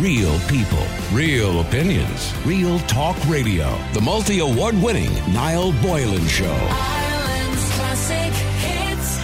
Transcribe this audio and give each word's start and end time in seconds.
Real 0.00 0.38
people, 0.40 0.86
real 1.10 1.62
opinions, 1.62 2.34
real 2.44 2.78
talk 2.80 3.16
radio. 3.26 3.64
The 3.94 4.00
multi 4.02 4.40
award 4.40 4.74
winning 4.82 5.10
Niall 5.32 5.72
Boylan 5.80 6.26
Show. 6.26 6.52
Ireland's 6.52 7.72
classic 7.72 8.32
hits. 8.60 9.18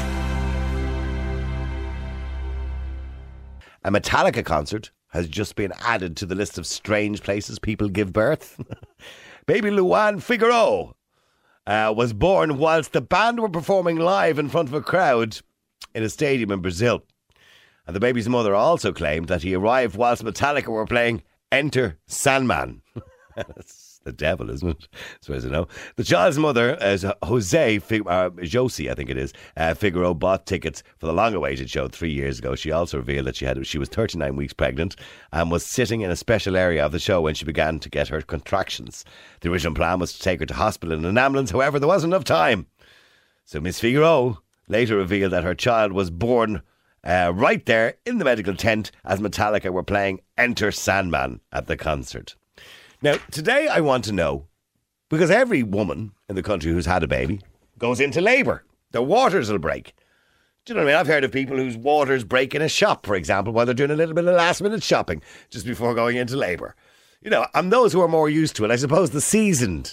A 3.85 3.91
Metallica 3.91 4.43
concert 4.43 4.93
has 5.09 5.29
just 5.29 5.57
been 5.57 5.75
added 5.85 6.17
to 6.17 6.25
the 6.25 6.35
list 6.35 6.57
of 6.57 6.67
strange 6.67 7.23
places 7.23 7.59
people 7.59 7.91
give 7.91 8.15
birth. 8.15 8.59
Baby 9.47 9.71
Luan 9.73 10.21
Figaro 10.21 10.97
uh, 11.67 11.93
was 11.95 12.15
born 12.15 12.57
whilst 12.57 12.95
the 12.95 13.03
band 13.03 13.41
were 13.41 13.51
performing 13.51 13.99
live 13.99 14.39
in 14.39 14.49
front 14.49 14.69
of 14.69 14.75
a 14.75 14.81
crowd 14.81 15.39
in 15.95 16.03
a 16.03 16.09
stadium 16.09 16.51
in 16.51 16.61
Brazil. 16.63 17.05
And 17.87 17.97
the 17.97 18.01
baby's 18.01 18.29
mother 18.29 18.55
also 18.55 18.93
claimed 18.93 19.29
that 19.29 19.43
he 19.43 19.55
arrived 19.55 19.97
whilst 19.97 20.25
Metallica 20.25 20.69
were 20.69 20.87
playing 20.87 21.23
Enter 21.51 21.99
Sandman. 22.07 22.83
That's 23.37 24.01
the 24.05 24.13
devil, 24.13 24.51
isn't 24.51 24.69
it? 24.69 24.89
As 25.21 25.27
far 25.27 25.37
as 25.37 25.47
I 25.47 25.49
know. 25.49 25.69
The 25.97 26.05
child's 26.05 26.39
mother 26.39 26.77
is 26.81 27.05
Jose 27.23 27.79
Fig- 27.81 28.07
uh, 28.07 28.31
Josie, 28.43 28.91
I 28.91 28.95
think 28.95 29.11
it 29.11 29.17
is. 29.17 29.33
Uh, 29.57 29.75
Figaro 29.75 30.15
bought 30.15 30.47
tickets 30.47 30.83
for 30.99 31.07
the 31.07 31.13
long-awaited 31.13 31.71
show 31.71 31.89
three 31.89 32.13
years 32.13 32.39
ago. 32.39 32.55
She 32.55 32.73
also 32.73 32.99
revealed 32.99 33.27
that 33.27 33.37
she 33.37 33.45
had 33.45 33.65
she 33.67 33.79
was 33.79 33.89
39 33.89 34.37
weeks 34.37 34.53
pregnant 34.53 34.97
and 35.33 35.51
was 35.51 35.65
sitting 35.65 36.01
in 36.01 36.11
a 36.11 36.17
special 36.17 36.57
area 36.57 36.85
of 36.85 36.93
the 36.93 36.99
show 36.99 37.21
when 37.21 37.35
she 37.35 37.45
began 37.45 37.79
to 37.81 37.91
get 37.91 38.09
her 38.09 38.23
contractions. 38.23 39.05
The 39.41 39.51
original 39.51 39.75
plan 39.75 39.99
was 39.99 40.13
to 40.15 40.21
take 40.21 40.41
her 40.41 40.47
to 40.47 40.55
hospital 40.55 40.99
in 40.99 41.05
an 41.05 41.19
ambulance. 41.19 41.51
However, 41.51 41.79
there 41.79 41.89
wasn't 41.89 42.13
enough 42.13 42.25
time. 42.25 42.67
So 43.45 43.61
Miss 43.61 43.81
Figaro 43.81 44.43
later 44.69 44.97
revealed 44.97 45.33
that 45.33 45.45
her 45.45 45.55
child 45.55 45.93
was 45.93 46.11
born 46.11 46.63
uh, 47.05 47.33
right 47.35 47.65
there 47.67 47.95
in 48.07 48.19
the 48.19 48.25
medical 48.25 48.55
tent 48.55 48.91
as 49.05 49.21
Metallica 49.21 49.71
were 49.71 49.83
playing 49.83 50.21
Enter 50.39 50.71
Sandman 50.71 51.41
at 51.53 51.67
the 51.67 51.77
concert. 51.77 52.37
Now, 53.03 53.17
today 53.31 53.69
I 53.69 53.81
want 53.81 54.05
to 54.05 54.13
know 54.13 54.47
because 55.09 55.31
every 55.31 55.63
woman 55.63 56.13
in 56.29 56.37
the 56.37 56.43
country 56.43 56.73
who's 56.73 56.87
had 56.87 57.03
a 57.03 57.09
baby 57.09 57.41
goes 57.79 58.01
into 58.01 58.21
labour. 58.21 58.65
Their 58.93 59.03
waters 59.03 59.51
will 59.51 59.59
break. 59.59 59.95
Do 60.65 60.73
you 60.73 60.77
know 60.77 60.85
what 60.85 60.91
I 60.91 60.93
mean? 60.93 61.01
I've 61.01 61.09
heard 61.09 61.25
of 61.25 61.33
people 61.33 61.57
whose 61.57 61.77
waters 61.77 62.23
break 62.23 62.55
in 62.55 62.63
a 62.63 62.69
shop, 62.69 63.05
for 63.05 63.17
example, 63.17 63.53
while 63.53 63.67
they're 63.67 63.75
doing 63.75 63.91
a 63.91 63.97
little 63.97 64.15
bit 64.15 64.25
of 64.25 64.35
last 64.37 64.63
minute 64.63 64.83
shopping 64.83 65.21
just 65.51 65.67
before 65.67 65.95
going 65.95 66.17
into 66.17 66.37
labour. 66.37 66.77
You 67.21 67.31
know, 67.31 67.47
and 67.55 67.73
those 67.73 67.93
who 67.93 68.01
are 68.01 68.09
more 68.09 68.29
used 68.29 68.55
to 68.57 68.65
it, 68.65 68.71
I 68.71 68.77
suppose 68.77 69.11
the 69.11 69.21
seasoned 69.21 69.93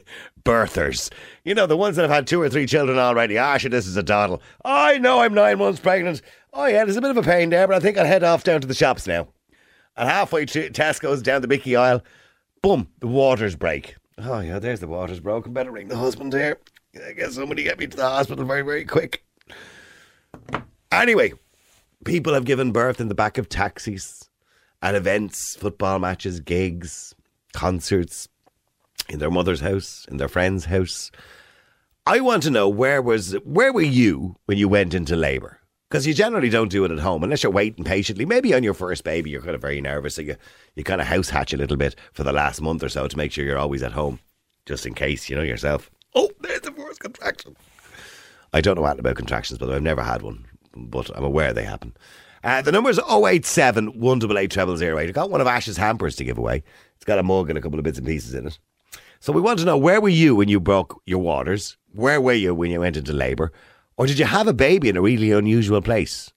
birthers. 0.44 1.10
You 1.44 1.54
know, 1.54 1.66
the 1.66 1.76
ones 1.76 1.96
that 1.96 2.02
have 2.02 2.10
had 2.10 2.26
two 2.26 2.40
or 2.40 2.48
three 2.48 2.66
children 2.66 2.98
already. 2.98 3.38
Ah, 3.38 3.56
sure, 3.58 3.70
this 3.70 3.86
is 3.86 3.96
a 3.96 4.02
doddle. 4.02 4.42
I 4.64 4.98
know 4.98 5.20
I'm 5.20 5.34
nine 5.34 5.58
months 5.58 5.80
pregnant. 5.80 6.22
Oh, 6.52 6.66
yeah, 6.66 6.84
there's 6.84 6.96
a 6.96 7.00
bit 7.00 7.10
of 7.10 7.16
a 7.16 7.22
pain 7.22 7.50
there, 7.50 7.66
but 7.66 7.76
I 7.76 7.80
think 7.80 7.96
I'll 7.96 8.06
head 8.06 8.24
off 8.24 8.44
down 8.44 8.60
to 8.60 8.66
the 8.66 8.74
shops 8.74 9.06
now. 9.06 9.28
And 9.96 10.08
halfway 10.08 10.44
to 10.46 10.70
Tesco's 10.70 11.22
down 11.22 11.42
the 11.42 11.48
Mickey 11.48 11.76
aisle, 11.76 12.02
boom, 12.62 12.88
the 13.00 13.06
waters 13.06 13.56
break. 13.56 13.96
Oh, 14.18 14.40
yeah, 14.40 14.58
there's 14.58 14.80
the 14.80 14.86
waters 14.86 15.20
broken. 15.20 15.52
Better 15.52 15.70
ring 15.70 15.88
the 15.88 15.96
husband 15.96 16.32
here. 16.32 16.58
I 17.06 17.12
guess 17.12 17.34
somebody 17.34 17.62
get 17.62 17.78
me 17.78 17.86
to 17.86 17.96
the 17.96 18.08
hospital 18.08 18.44
very, 18.44 18.62
very 18.62 18.84
quick. 18.84 19.24
Anyway, 20.90 21.32
people 22.04 22.34
have 22.34 22.44
given 22.44 22.72
birth 22.72 23.00
in 23.00 23.08
the 23.08 23.14
back 23.14 23.38
of 23.38 23.48
taxis, 23.48 24.28
at 24.82 24.94
events, 24.94 25.56
football 25.56 25.98
matches, 25.98 26.40
gigs, 26.40 27.14
concerts, 27.54 28.28
in 29.08 29.18
their 29.18 29.30
mother's 29.30 29.60
house, 29.60 30.06
in 30.10 30.16
their 30.16 30.28
friend's 30.28 30.66
house. 30.66 31.10
I 32.06 32.20
want 32.20 32.42
to 32.44 32.50
know 32.50 32.68
where 32.68 33.00
was 33.00 33.32
where 33.44 33.72
were 33.72 33.82
you 33.82 34.36
when 34.46 34.58
you 34.58 34.68
went 34.68 34.94
into 34.94 35.16
labour? 35.16 35.58
Because 35.88 36.06
you 36.06 36.14
generally 36.14 36.48
don't 36.48 36.70
do 36.70 36.84
it 36.84 36.90
at 36.90 36.98
home 36.98 37.22
unless 37.22 37.42
you're 37.42 37.52
waiting 37.52 37.84
patiently. 37.84 38.24
Maybe 38.24 38.54
on 38.54 38.62
your 38.62 38.74
first 38.74 39.04
baby, 39.04 39.30
you're 39.30 39.42
kind 39.42 39.54
of 39.54 39.60
very 39.60 39.80
nervous, 39.80 40.14
so 40.14 40.22
you 40.22 40.36
you 40.74 40.84
kind 40.84 41.00
of 41.00 41.06
house 41.06 41.28
hatch 41.28 41.52
a 41.52 41.56
little 41.56 41.76
bit 41.76 41.94
for 42.12 42.24
the 42.24 42.32
last 42.32 42.60
month 42.60 42.82
or 42.82 42.88
so 42.88 43.06
to 43.06 43.16
make 43.16 43.30
sure 43.30 43.44
you're 43.44 43.58
always 43.58 43.82
at 43.82 43.92
home, 43.92 44.18
just 44.66 44.86
in 44.86 44.94
case 44.94 45.28
you 45.28 45.36
know 45.36 45.42
yourself. 45.42 45.90
Oh, 46.14 46.30
there's 46.40 46.62
the 46.62 46.72
first 46.72 47.00
contraction. 47.00 47.56
I 48.52 48.60
don't 48.60 48.76
know 48.76 48.84
anything 48.84 49.00
about 49.00 49.16
contractions, 49.16 49.58
but. 49.58 49.70
I've 49.70 49.82
never 49.82 50.02
had 50.02 50.22
one, 50.22 50.44
but 50.74 51.10
I'm 51.16 51.24
aware 51.24 51.52
they 51.52 51.64
happen. 51.64 51.94
Uh, 52.44 52.60
the 52.60 52.72
number 52.72 52.90
is 52.90 53.00
087 53.08 53.98
188 53.98 54.52
0008. 54.52 55.08
I've 55.08 55.14
got 55.14 55.30
one 55.30 55.40
of 55.40 55.46
Ash's 55.46 55.76
hampers 55.76 56.16
to 56.16 56.24
give 56.24 56.38
away. 56.38 56.62
It's 56.96 57.04
got 57.04 57.18
a 57.18 57.22
mug 57.22 57.48
and 57.48 57.58
a 57.58 57.62
couple 57.62 57.78
of 57.78 57.84
bits 57.84 57.98
and 57.98 58.06
pieces 58.06 58.34
in 58.34 58.46
it. 58.46 58.58
So 59.22 59.32
we 59.32 59.40
want 59.40 59.60
to 59.60 59.64
know 59.64 59.78
where 59.78 60.00
were 60.00 60.08
you 60.08 60.34
when 60.34 60.48
you 60.48 60.58
broke 60.58 61.00
your 61.06 61.20
waters? 61.20 61.76
Where 61.92 62.20
were 62.20 62.32
you 62.32 62.56
when 62.56 62.72
you 62.72 62.80
went 62.80 62.96
into 62.96 63.12
labour? 63.12 63.52
Or 63.96 64.08
did 64.08 64.18
you 64.18 64.24
have 64.24 64.48
a 64.48 64.52
baby 64.52 64.88
in 64.88 64.96
a 64.96 65.00
really 65.00 65.30
unusual 65.30 65.80
place? 65.80 66.32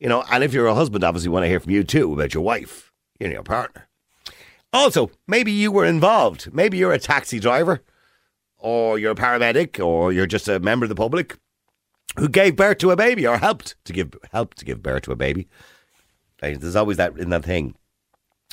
You 0.00 0.08
know, 0.08 0.24
and 0.28 0.42
if 0.42 0.52
you're 0.52 0.66
a 0.66 0.74
husband, 0.74 1.04
obviously 1.04 1.28
want 1.28 1.44
to 1.44 1.48
hear 1.48 1.60
from 1.60 1.70
you 1.70 1.84
too 1.84 2.12
about 2.12 2.34
your 2.34 2.42
wife, 2.42 2.92
you 3.20 3.28
your 3.28 3.44
partner. 3.44 3.86
Also, 4.72 5.12
maybe 5.28 5.52
you 5.52 5.70
were 5.70 5.84
involved. 5.84 6.52
Maybe 6.52 6.78
you're 6.78 6.92
a 6.92 6.98
taxi 6.98 7.38
driver, 7.38 7.80
or 8.56 8.98
you're 8.98 9.12
a 9.12 9.14
paramedic, 9.14 9.78
or 9.78 10.12
you're 10.12 10.26
just 10.26 10.48
a 10.48 10.58
member 10.58 10.84
of 10.84 10.88
the 10.88 10.96
public 10.96 11.38
who 12.16 12.28
gave 12.28 12.56
birth 12.56 12.78
to 12.78 12.90
a 12.90 12.96
baby 12.96 13.24
or 13.24 13.38
helped 13.38 13.76
to 13.84 13.92
give 13.92 14.14
helped 14.32 14.58
to 14.58 14.64
give 14.64 14.82
birth 14.82 15.02
to 15.02 15.12
a 15.12 15.16
baby. 15.16 15.46
There's 16.40 16.74
always 16.74 16.96
that 16.96 17.16
in 17.16 17.30
that 17.30 17.44
thing. 17.44 17.76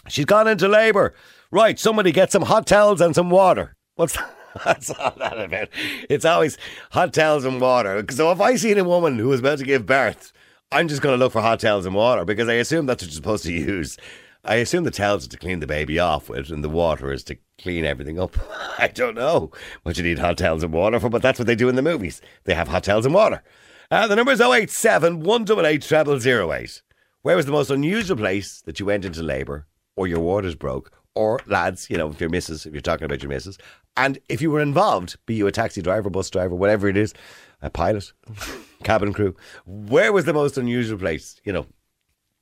She's 0.07 0.25
gone 0.25 0.47
into 0.47 0.67
labour. 0.67 1.13
Right, 1.51 1.79
somebody 1.79 2.11
get 2.11 2.31
some 2.31 2.43
hot 2.43 2.67
towels 2.67 3.01
and 3.01 3.15
some 3.15 3.29
water. 3.29 3.75
What's 3.95 4.17
that's 4.65 4.89
all 4.91 5.13
that 5.17 5.39
about? 5.39 5.69
It's 6.09 6.25
always 6.25 6.57
hot 6.91 7.13
towels 7.13 7.45
and 7.45 7.59
water. 7.59 8.03
So 8.11 8.31
if 8.31 8.41
I 8.41 8.55
seen 8.55 8.77
a 8.77 8.83
woman 8.83 9.17
who 9.17 9.29
was 9.29 9.39
about 9.39 9.59
to 9.59 9.65
give 9.65 9.85
birth, 9.85 10.31
I'm 10.71 10.87
just 10.87 11.01
going 11.01 11.13
to 11.13 11.23
look 11.23 11.33
for 11.33 11.41
hot 11.41 11.59
towels 11.59 11.85
and 11.85 11.95
water 11.95 12.25
because 12.25 12.49
I 12.49 12.53
assume 12.53 12.85
that's 12.85 13.03
what 13.03 13.09
you're 13.09 13.15
supposed 13.15 13.45
to 13.45 13.53
use. 13.53 13.97
I 14.43 14.55
assume 14.55 14.83
the 14.83 14.91
towels 14.91 15.25
are 15.25 15.29
to 15.29 15.37
clean 15.37 15.59
the 15.59 15.67
baby 15.67 15.97
off 15.97 16.29
with, 16.29 16.51
and 16.51 16.63
the 16.63 16.69
water 16.69 17.11
is 17.11 17.23
to 17.25 17.37
clean 17.57 17.83
everything 17.83 18.19
up. 18.19 18.37
I 18.77 18.89
don't 18.89 19.15
know 19.15 19.51
what 19.83 19.97
you 19.97 20.03
need 20.03 20.19
hot 20.19 20.37
towels 20.37 20.63
and 20.63 20.71
water 20.71 20.99
for, 20.99 21.09
but 21.09 21.21
that's 21.21 21.39
what 21.39 21.47
they 21.47 21.55
do 21.55 21.69
in 21.69 21.75
the 21.75 21.81
movies. 21.81 22.21
They 22.43 22.53
have 22.53 22.67
hot 22.67 22.83
towels 22.83 23.05
and 23.05 23.15
water. 23.15 23.41
Uh, 23.89 24.07
the 24.07 24.15
number 24.15 24.31
is 24.31 24.41
087 24.41 25.21
188 25.21 25.83
0008. 26.21 26.81
Where 27.21 27.35
was 27.35 27.45
the 27.45 27.51
most 27.51 27.71
unusual 27.71 28.17
place 28.17 28.61
that 28.65 28.79
you 28.79 28.85
went 28.85 29.05
into 29.05 29.23
labour 29.23 29.65
or 29.95 30.07
your 30.07 30.19
waters 30.19 30.55
broke? 30.55 30.91
Or 31.15 31.39
lads, 31.45 31.89
you 31.89 31.97
know, 31.97 32.09
if 32.09 32.19
you're 32.19 32.29
missus, 32.29 32.65
if 32.65 32.73
you're 32.73 32.81
talking 32.81 33.05
about 33.05 33.23
your 33.23 33.29
missus, 33.29 33.57
and 33.95 34.19
if 34.27 34.41
you 34.41 34.51
were 34.51 34.59
involved, 34.59 35.15
be 35.25 35.35
you 35.35 35.47
a 35.47 35.51
taxi 35.51 35.81
driver, 35.81 36.09
bus 36.09 36.29
driver, 36.29 36.53
whatever 36.55 36.89
it 36.89 36.97
is, 36.97 37.13
a 37.61 37.69
pilot, 37.69 38.11
cabin 38.83 39.13
crew, 39.13 39.33
where 39.65 40.11
was 40.11 40.25
the 40.25 40.33
most 40.33 40.57
unusual 40.57 40.99
place? 40.99 41.39
You 41.45 41.53
know, 41.53 41.65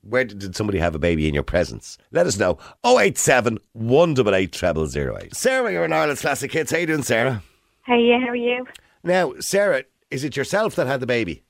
where 0.02 0.24
did, 0.24 0.40
did 0.40 0.56
somebody 0.56 0.80
have 0.80 0.96
a 0.96 1.00
baby 1.00 1.28
in 1.28 1.36
your 1.36 1.44
presence? 1.44 2.00
Let 2.12 2.26
us 2.26 2.40
know. 2.40 2.58
087 2.84 3.60
188 3.74 4.56
0008. 4.56 5.36
Sarah, 5.36 5.72
you're 5.72 5.86
in 5.86 5.94
Ireland's 5.94 6.22
Classic 6.22 6.52
Hits. 6.52 6.72
How 6.72 6.80
you 6.80 6.88
doing, 6.88 7.04
Sarah? 7.04 7.44
Hey, 7.86 8.02
yeah, 8.02 8.20
how 8.20 8.30
are 8.30 8.36
you? 8.36 8.66
Now, 9.04 9.34
Sarah, 9.40 9.84
is 10.10 10.24
it 10.24 10.36
yourself 10.36 10.76
that 10.76 10.88
had 10.88 11.00
the 11.00 11.06
baby? 11.06 11.44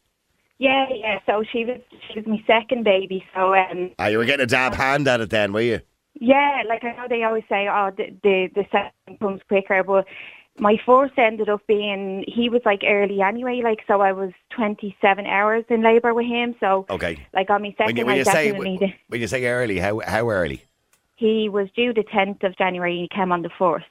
Yeah, 0.59 0.88
yeah. 0.94 1.20
So 1.25 1.44
she 1.52 1.66
was 1.66 1.80
she 2.12 2.20
was 2.20 2.28
my 2.28 2.44
second 2.47 2.84
baby. 2.84 3.24
So 3.34 3.56
um, 3.56 3.91
Ah, 4.00 4.08
you 4.08 4.18
were 4.18 4.25
getting 4.25 4.44
a 4.44 4.47
dab 4.47 4.74
hand 4.74 5.08
at 5.08 5.20
it 5.22 5.30
then, 5.30 5.52
were 5.52 5.62
you? 5.62 5.81
Yeah, 6.19 6.63
like 6.68 6.84
I 6.84 6.94
know 6.96 7.07
they 7.09 7.24
always 7.24 7.44
say, 7.50 7.68
oh, 7.68 7.91
the 7.96 8.16
the, 8.24 8.50
the 8.56 8.66
second 8.72 9.19
comes 9.19 9.41
quicker, 9.47 9.84
but 9.84 10.06
my 10.59 10.78
first 10.85 11.13
ended 11.18 11.50
up 11.50 11.66
being 11.68 12.24
he 12.28 12.50
was 12.50 12.62
like 12.66 12.81
early 12.85 13.22
anyway. 13.22 13.62
Like 13.63 13.79
so, 13.88 14.01
I 14.01 14.12
was 14.12 14.31
twenty 14.56 14.96
seven 15.02 15.25
hours 15.25 15.66
in 15.69 15.81
labour 15.84 16.13
with 16.13 16.28
him. 16.28 16.56
So 16.59 16.85
Okay. 16.90 17.18
like 17.34 17.50
on 17.50 17.63
my 17.63 17.72
second, 17.72 17.85
When 17.88 17.97
you, 17.97 18.06
when 18.06 18.16
I 18.16 18.18
you 18.19 18.25
say 18.25 18.52
definitely 18.52 18.78
did. 18.78 18.94
when 19.07 19.22
you 19.22 19.28
say 19.28 19.46
early, 19.46 19.79
how 19.79 20.00
how 20.06 20.29
early? 20.29 20.63
He 21.16 21.50
was 21.50 21.69
due 21.75 21.94
the 21.94 22.03
tenth 22.03 22.44
of 22.44 22.57
January. 22.57 22.97
He 22.97 23.07
came 23.16 23.31
on 23.31 23.41
the 23.41 23.50
fourth. 23.57 23.84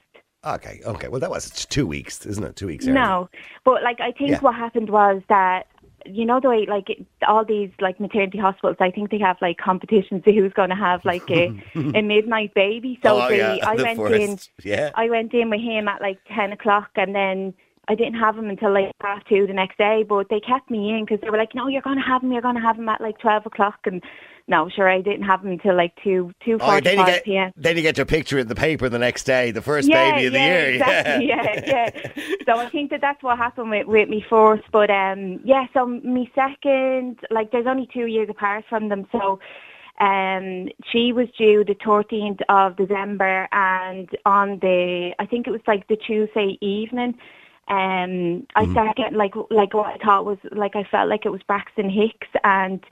Okay, 0.45 0.81
okay. 0.85 1.07
Well, 1.07 1.21
that 1.21 1.29
was 1.29 1.49
two 1.51 1.87
weeks, 1.87 2.25
isn't 2.25 2.43
it? 2.43 2.55
Two 2.57 2.67
weeks. 2.67 2.85
Early. 2.85 2.93
No, 2.95 3.29
but 3.63 3.81
like 3.81 3.99
I 4.01 4.11
think 4.11 4.31
Yeah. 4.31 4.39
what 4.39 4.55
happened 4.55 4.89
was 4.89 5.21
that 5.29 5.67
you 6.05 6.25
know 6.25 6.39
the 6.39 6.49
way 6.49 6.65
like 6.67 6.87
all 7.27 7.45
these 7.45 7.71
like 7.79 7.99
maternity 7.99 8.37
hospitals, 8.37 8.77
I 8.79 8.91
think 8.91 9.11
they 9.11 9.19
have 9.19 9.37
like 9.41 9.57
competitions 9.57 10.23
to 10.25 10.33
who's 10.33 10.53
going 10.53 10.69
to 10.69 10.75
have 10.75 11.03
like 11.05 11.29
a, 11.29 11.53
a 11.75 12.01
midnight 12.01 12.53
baby. 12.53 12.99
So 13.03 13.21
oh 13.21 13.29
they, 13.29 13.37
yeah, 13.37 13.57
I 13.67 13.75
the 13.77 13.83
went 13.83 13.99
first. 13.99 14.21
in, 14.21 14.39
Yeah. 14.63 14.91
I 14.95 15.09
went 15.09 15.33
in 15.33 15.49
with 15.49 15.61
him 15.61 15.87
at 15.87 16.01
like 16.01 16.19
ten 16.27 16.51
o'clock, 16.51 16.89
and 16.95 17.15
then. 17.15 17.53
I 17.89 17.95
didn't 17.95 18.19
have 18.19 18.37
him 18.37 18.49
until 18.49 18.73
like 18.73 18.91
half 19.01 19.25
two 19.27 19.45
the 19.45 19.53
next 19.53 19.77
day, 19.77 20.05
but 20.07 20.27
they 20.29 20.39
kept 20.39 20.71
me 20.71 20.91
in 20.91 21.03
because 21.05 21.19
they 21.21 21.29
were 21.29 21.37
like, 21.37 21.53
"No, 21.53 21.67
you're 21.67 21.81
going 21.81 21.97
to 21.97 22.03
have 22.03 22.23
him. 22.23 22.31
You're 22.31 22.41
going 22.41 22.55
to 22.55 22.61
have 22.61 22.77
him 22.77 22.87
at 22.87 23.01
like 23.01 23.19
twelve 23.19 23.45
o'clock." 23.45 23.79
And 23.85 24.01
no, 24.47 24.69
sure, 24.69 24.89
I 24.89 25.01
didn't 25.01 25.23
have 25.23 25.41
him 25.43 25.51
until 25.51 25.75
like 25.75 25.93
two 26.01 26.31
two 26.45 26.57
Oh, 26.61 26.65
forty-five 26.65 27.05
get 27.05 27.25
p.m. 27.25 27.51
then 27.57 27.75
you 27.75 27.81
get 27.81 27.97
your 27.97 28.05
picture 28.05 28.39
in 28.39 28.47
the 28.47 28.55
paper 28.55 28.87
the 28.87 28.99
next 28.99 29.25
day, 29.25 29.51
the 29.51 29.61
first 29.61 29.89
yeah, 29.89 30.11
baby 30.11 30.27
of 30.27 30.33
the 30.33 30.39
yeah, 30.39 30.45
year. 30.45 30.69
Exactly, 30.75 31.27
yeah, 31.27 31.63
yeah. 31.67 32.35
So 32.45 32.57
I 32.57 32.69
think 32.69 32.89
that 32.91 33.01
that's 33.01 33.21
what 33.21 33.37
happened 33.37 33.69
with, 33.69 33.87
with 33.87 34.07
me 34.07 34.25
first. 34.29 34.63
But 34.71 34.89
um, 34.89 35.41
yeah, 35.43 35.65
so 35.73 35.85
me 35.85 36.31
second, 36.33 37.19
like 37.31 37.51
there's 37.51 37.67
only 37.67 37.89
two 37.93 38.05
years 38.05 38.29
apart 38.29 38.63
from 38.69 38.87
them. 38.87 39.07
So 39.11 39.39
um, 39.99 40.69
she 40.91 41.11
was 41.11 41.27
due 41.37 41.63
the 41.65 41.75
13th 41.75 42.41
of 42.47 42.77
December, 42.77 43.47
and 43.51 44.09
on 44.25 44.59
the 44.61 45.11
I 45.19 45.25
think 45.25 45.47
it 45.47 45.51
was 45.51 45.61
like 45.67 45.87
the 45.89 45.97
Tuesday 45.97 46.57
evening. 46.61 47.15
Um, 47.67 48.45
I 48.55 48.69
started 48.71 48.95
getting 48.95 49.17
like 49.17 49.33
like 49.49 49.73
what 49.73 49.87
I 49.87 49.97
thought 50.03 50.25
was 50.25 50.37
like 50.51 50.75
I 50.75 50.83
felt 50.83 51.09
like 51.09 51.25
it 51.25 51.31
was 51.31 51.41
Braxton 51.43 51.89
Hicks, 51.89 52.27
and 52.43 52.83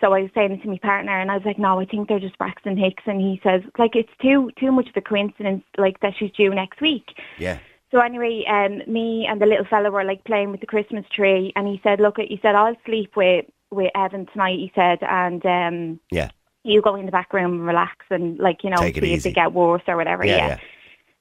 so 0.00 0.12
I 0.12 0.22
was 0.22 0.30
saying 0.34 0.52
it 0.52 0.62
to 0.62 0.68
my 0.68 0.78
partner, 0.78 1.18
and 1.18 1.30
I 1.30 1.36
was 1.36 1.44
like, 1.46 1.58
"No, 1.58 1.80
I 1.80 1.86
think 1.86 2.08
they're 2.08 2.20
just 2.20 2.38
Braxton 2.38 2.76
Hicks." 2.76 3.02
And 3.06 3.20
he 3.20 3.40
says, 3.42 3.62
"Like 3.78 3.96
it's 3.96 4.12
too 4.20 4.50
too 4.58 4.72
much 4.72 4.88
of 4.88 4.96
a 4.96 5.00
coincidence, 5.00 5.64
like 5.78 6.00
that 6.00 6.14
she's 6.18 6.32
due 6.32 6.54
next 6.54 6.80
week." 6.80 7.18
Yeah. 7.38 7.58
So 7.90 7.98
anyway, 7.98 8.44
um, 8.46 8.82
me 8.86 9.26
and 9.26 9.40
the 9.40 9.46
little 9.46 9.64
fella 9.64 9.90
were 9.90 10.04
like 10.04 10.22
playing 10.24 10.50
with 10.50 10.60
the 10.60 10.66
Christmas 10.66 11.04
tree, 11.12 11.52
and 11.56 11.66
he 11.66 11.80
said, 11.82 11.98
"Look, 11.98 12.18
he 12.18 12.38
said 12.42 12.54
I'll 12.54 12.76
sleep 12.84 13.16
with 13.16 13.46
with 13.70 13.90
Evan 13.94 14.26
tonight." 14.26 14.58
He 14.58 14.70
said, 14.74 14.98
and 15.02 15.44
um, 15.46 16.00
Yeah. 16.10 16.30
you 16.62 16.82
go 16.82 16.94
in 16.94 17.06
the 17.06 17.12
back 17.12 17.32
room 17.32 17.52
and 17.52 17.66
relax, 17.66 18.04
and 18.10 18.38
like 18.38 18.64
you 18.64 18.70
know, 18.70 18.76
Take 18.76 18.98
it 18.98 19.02
see 19.02 19.14
if 19.14 19.22
they 19.22 19.32
get 19.32 19.52
worse 19.52 19.82
or 19.88 19.96
whatever. 19.96 20.26
Yeah, 20.26 20.36
Yeah. 20.36 20.48
yeah. 20.48 20.58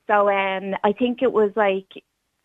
So 0.08 0.28
um, 0.30 0.76
I 0.84 0.92
think 0.92 1.22
it 1.22 1.32
was 1.32 1.52
like, 1.56 1.86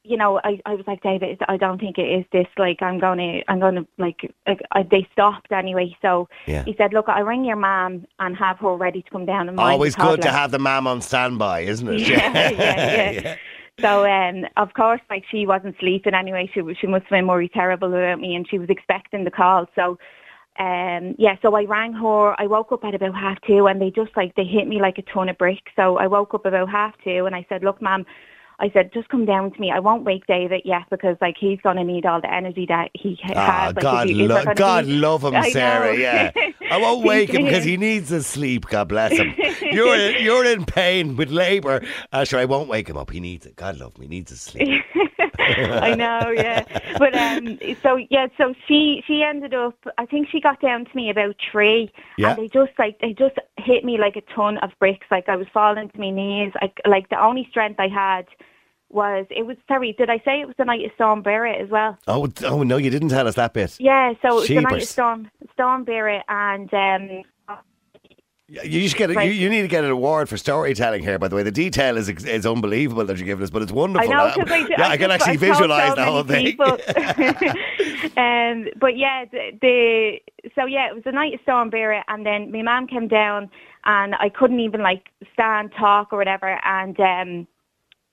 you 0.05 0.19
know, 0.19 0.39
I, 0.45 0.61
I 0.67 0.75
was 0.75 0.87
like, 0.87 1.03
David, 1.03 1.41
I 1.49 1.57
don't 1.57 1.81
think 1.81 1.97
it 1.97 2.03
is 2.03 2.25
this. 2.31 2.47
Like, 2.59 2.83
I'm 2.83 3.01
gonna, 3.01 3.41
I'm 3.49 3.59
gonna, 3.59 3.87
like, 3.97 4.33
like 4.47 4.61
I, 4.73 4.83
they 4.83 5.09
stopped 5.13 5.51
anyway. 5.51 5.97
So 6.03 6.29
Yeah. 6.47 6.65
he 6.65 6.75
said, 6.77 6.93
look, 6.93 7.09
I 7.09 7.21
ring 7.21 7.45
your 7.45 7.57
mum 7.57 8.07
and 8.19 8.37
have 8.37 8.59
her 8.59 8.77
ready 8.77 9.03
to 9.03 9.11
come 9.11 9.25
down 9.25 9.49
and 9.49 9.57
mind 9.57 9.73
Always 9.73 9.97
good 9.97 10.21
to 10.23 10.31
have 10.31 10.51
the 10.51 10.59
mam 10.59 10.87
on 10.87 11.01
standby, 11.01 11.61
isn't 11.61 11.89
it? 11.89 12.01
Yeah, 12.09 12.51
yeah, 12.51 13.11
yeah. 13.11 13.37
So, 13.81 14.05
um, 14.05 14.45
of 14.57 14.75
course, 14.75 15.01
like 15.11 15.25
she 15.31 15.47
wasn't 15.47 15.77
sleeping 15.81 16.15
anyway. 16.15 16.49
She 16.53 16.61
she 16.81 16.87
must 16.87 17.05
have 17.05 17.11
been 17.11 17.27
worried 17.27 17.53
terrible 17.53 17.89
about 17.89 18.21
me, 18.21 18.35
and 18.35 18.47
she 18.49 18.59
was 18.59 18.69
expecting 18.71 19.25
the 19.25 19.31
call. 19.33 19.67
So, 19.75 19.99
um, 20.59 21.17
yeah. 21.19 21.37
So 21.43 21.55
I 21.57 21.65
rang 21.65 21.93
her. 21.95 22.41
I 22.41 22.47
woke 22.47 22.71
up 22.71 22.85
at 22.85 22.95
about 22.95 23.15
half 23.17 23.39
two, 23.47 23.67
and 23.67 23.81
they 23.81 23.91
just 23.91 24.17
like 24.17 24.35
they 24.37 24.45
hit 24.45 24.69
me 24.69 24.81
like 24.81 24.99
a 24.99 25.03
ton 25.03 25.29
of 25.29 25.39
bricks. 25.39 25.73
So 25.75 25.97
I 25.97 26.07
woke 26.07 26.35
up 26.35 26.47
about 26.47 26.71
half 26.71 26.95
two, 27.03 27.27
and 27.27 27.35
I 27.35 27.45
said, 27.49 27.65
"Look, 27.65 27.83
ma'am." 27.83 28.07
I 28.61 28.71
said, 28.73 28.93
just 28.95 29.09
come 29.09 29.25
down 29.25 29.51
to 29.53 29.61
me. 29.61 29.71
I 29.75 29.81
won't 29.81 30.05
wake 30.05 30.27
David 30.27 30.63
yet 30.65 30.83
because 30.91 31.17
like 31.21 31.35
he's 31.39 31.61
going 31.63 31.77
to 31.77 31.85
need 31.85 32.07
all 32.07 32.21
the 32.21 32.33
energy 32.33 32.67
that 32.69 32.91
he 32.95 33.19
Ah, 33.35 33.67
has. 33.67 33.75
Like, 33.77 33.83
God, 33.83 34.09
if 34.11 34.17
he- 34.17 34.23
if 34.25 34.29
lo- 34.31 34.55
God 34.55 34.87
be- 34.87 34.93
love 34.93 35.25
him, 35.25 35.35
I 35.35 35.51
Sarah. 35.51 35.87
know. 35.93 35.99
Yeah, 35.99 36.31
I 36.71 36.77
won't 36.79 37.05
wake 37.05 37.31
him 37.31 37.45
because 37.45 37.65
he 37.65 37.77
needs 37.77 38.09
his 38.11 38.27
sleep. 38.27 38.67
God 38.67 38.89
bless 38.89 39.13
him. 39.13 39.35
You're 39.73 39.97
you're 40.19 40.45
in 40.45 40.65
pain 40.65 41.17
with 41.17 41.31
labour. 41.31 41.83
Uh, 42.13 42.25
sure, 42.25 42.39
I 42.41 42.45
won't 42.45 42.69
wake 42.69 42.89
him 42.89 42.97
up. 42.97 43.11
He 43.11 43.21
needs 43.21 43.45
it. 43.47 43.57
God 43.57 43.79
love 43.79 43.97
him. 43.97 44.03
He 44.03 44.09
needs 44.09 44.31
his 44.31 44.41
sleep. 44.41 44.83
I 45.39 45.95
know, 45.95 46.31
yeah. 46.35 46.65
But 46.99 47.15
um, 47.17 47.59
so 47.83 47.97
yeah, 48.11 48.29
so 48.39 48.55
she 48.67 49.03
she 49.07 49.23
ended 49.23 49.55
up. 49.55 49.77
I 49.99 50.07
think 50.07 50.29
she 50.31 50.41
got 50.41 50.61
down 50.61 50.85
to 50.85 50.97
me 50.97 51.11
about 51.11 51.37
three, 51.51 51.93
Yeah. 52.19 52.31
and 52.31 52.39
they 52.39 52.49
just 52.49 52.73
like 52.79 53.01
they 53.01 53.13
just 53.13 53.37
hit 53.59 53.85
me 53.85 53.99
like 53.99 54.17
a 54.17 54.23
ton 54.35 54.59
of 54.59 54.71
bricks. 54.79 55.07
Like 55.11 55.29
I 55.29 55.37
was 55.37 55.47
falling 55.53 55.89
to 55.91 55.99
my 55.99 56.11
knees. 56.11 56.53
Like 56.61 56.81
like 56.87 57.09
the 57.09 57.21
only 57.23 57.47
strength 57.51 57.81
I 57.81 57.89
had 57.89 58.27
was 58.91 59.27
it 59.31 59.45
was. 59.47 59.57
Sorry, 59.67 59.93
did 59.93 60.11
I 60.11 60.19
say 60.25 60.41
it 60.41 60.47
was 60.47 60.55
the 60.57 60.65
night 60.65 60.85
of 60.85 60.93
Storm 60.95 61.23
Barra 61.23 61.53
as 61.55 61.69
well? 61.69 61.99
Oh, 62.07 62.29
oh 62.45 62.63
no, 62.63 62.77
you 62.77 62.91
didn't 62.91 63.09
tell 63.09 63.27
us 63.27 63.35
that 63.35 63.53
bit. 63.53 63.79
Yeah, 63.81 64.13
so 64.23 64.39
it 64.39 64.41
was 64.41 64.49
the 64.49 64.61
night 64.61 64.83
of 64.83 64.89
Storm 64.89 65.31
Storm 65.53 65.85
Barra, 65.85 66.23
and 66.29 66.73
um, 66.73 67.23
You 68.63 68.89
should 68.89 68.99
get 68.99 69.11
a, 69.11 69.13
you, 69.15 69.19
Right. 69.19 69.35
you 69.35 69.49
need 69.49 69.63
to 69.63 69.69
get 69.69 69.85
an 69.85 69.91
award 69.91 70.29
for 70.29 70.37
storytelling 70.37 71.03
here. 71.03 71.19
By 71.19 71.29
the 71.29 71.37
way, 71.37 71.43
the 71.43 71.51
detail 71.51 71.97
is 71.97 72.09
is 72.09 72.47
unbelievable 72.47 73.05
that 73.05 73.17
you're 73.17 73.27
giving 73.27 73.43
us, 73.43 73.51
but 73.51 73.63
it's 73.63 73.73
wonderful. 73.73 74.09
I 74.09 74.13
know 74.13 74.33
I, 74.47 74.67
yeah, 74.69 74.89
I 74.89 74.97
can 74.97 75.11
just- 75.11 75.23
actually 75.23 75.37
visualize 75.39 75.91
so 75.91 75.95
the 75.97 76.05
whole 76.05 76.23
thing. 76.23 76.57
um, 78.17 78.69
but 78.79 78.97
yeah, 78.97 79.25
the, 79.25 79.51
the 79.61 80.21
so 80.55 80.67
yeah, 80.67 80.89
it 80.89 80.95
was 80.95 81.03
a 81.07 81.13
night 81.13 81.35
of 81.35 81.41
Storm 81.43 81.71
Barra, 81.71 82.05
and 82.09 82.25
then 82.25 82.53
my 82.53 82.63
mum 82.63 82.87
came 82.87 83.09
down, 83.09 83.51
and 83.85 84.15
I 84.17 84.29
couldn't 84.29 84.61
even 84.61 84.83
like 84.83 85.09
stand, 85.33 85.73
talk, 85.79 86.13
or 86.13 86.19
whatever, 86.19 86.61
and 86.65 86.99
um, 87.01 87.47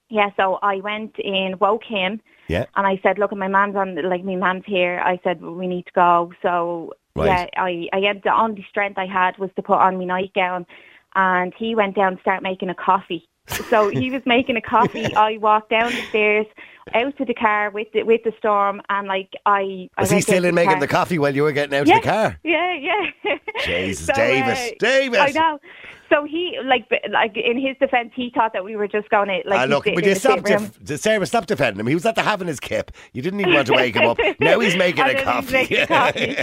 yeah, 0.10 0.30
so 0.38 0.60
I 0.62 0.78
went 0.78 1.18
in, 1.20 1.58
woke 1.60 1.84
him, 1.84 2.22
yeah, 2.48 2.66
and 2.76 2.88
I 2.88 3.00
said, 3.04 3.18
"Look, 3.20 3.36
my 3.36 3.48
mum's 3.48 3.76
on, 3.76 3.96
like 4.10 4.24
my 4.24 4.36
mum's 4.36 4.64
here." 4.66 5.02
I 5.04 5.20
said, 5.24 5.42
"We 5.42 5.68
need 5.68 5.86
to 5.88 5.92
go." 5.94 6.34
So 6.42 6.94
Right. 7.16 7.50
yeah, 7.54 7.62
I, 7.62 7.88
I 7.94 8.00
had 8.00 8.22
the 8.24 8.34
only 8.34 8.66
strength 8.70 8.98
I 8.98 9.06
had 9.06 9.38
was 9.38 9.50
to 9.56 9.62
put 9.62 9.78
on 9.80 9.98
my 9.98 10.06
nightgown, 10.06 10.66
and 11.16 11.54
he 11.58 11.76
went 11.76 11.96
down 11.96 12.14
and 12.14 12.22
started 12.22 12.44
making 12.44 12.70
a 12.70 12.76
coffee. 12.76 13.28
So 13.70 13.90
he 13.90 14.12
was 14.12 14.22
making 14.26 14.56
a 14.56 14.62
coffee. 14.62 15.14
I 15.16 15.38
walked 15.38 15.72
down 15.72 15.92
the 15.92 16.02
stairs, 16.10 16.46
out 16.94 17.18
to 17.18 17.26
the 17.26 17.34
car 17.34 17.70
with 17.72 17.88
the, 17.94 18.04
with 18.04 18.24
the 18.24 18.32
storm, 18.38 18.82
and 18.90 19.08
like 19.08 19.34
I. 19.46 19.90
I 19.98 20.02
was 20.02 20.12
he 20.12 20.22
still 20.22 20.38
in 20.38 20.44
to 20.44 20.52
making 20.54 20.72
car. 20.72 20.80
the 20.80 20.88
coffee 20.88 21.20
while 21.20 21.36
you 21.36 21.44
were 21.44 21.52
getting 21.52 21.78
out 21.78 21.88
yeah, 21.88 21.98
of 21.98 22.04
the 22.04 22.08
car? 22.08 22.40
Yeah, 22.44 22.74
yeah. 22.76 23.36
Jesus, 23.66 24.06
So, 24.06 24.14
Davis, 24.14 24.60
uh, 24.60 24.72
Davis. 24.80 25.20
I 25.20 25.32
know. 25.32 25.60
So 26.12 26.26
he, 26.26 26.60
like, 26.66 26.92
like 27.10 27.38
in 27.38 27.58
his 27.58 27.78
defence, 27.80 28.12
he 28.14 28.32
thought 28.36 28.52
that 28.52 28.66
we 28.66 28.76
were 28.76 28.88
just 28.88 29.10
going 29.10 29.30
to 29.30 29.42
like. 29.46 29.60
Ah, 29.62 29.64
look, 29.64 29.86
sitting 29.86 29.96
would 29.96 30.06
you 30.06 30.16
stop, 30.16 30.46
sitting 30.46 30.72
def- 30.84 31.00
Sarah, 31.00 31.26
stop 31.26 31.46
defending 31.46 31.80
him. 31.80 31.88
He 31.88 31.94
was 31.94 32.06
at 32.06 32.16
the 32.16 32.22
having 32.22 32.48
his 32.48 32.60
kip. 32.60 32.92
You 33.14 33.22
didn't 33.22 33.40
even 33.40 33.54
want 33.54 33.68
to 33.68 33.74
wake 33.74 33.96
him 33.96 34.10
up. 34.10 34.20
Now 34.40 34.60
he's 34.60 34.76
making 34.76 35.06
a 35.06 35.24
coffee. 35.24 35.54
Making 35.54 35.88
coffee. 35.88 36.36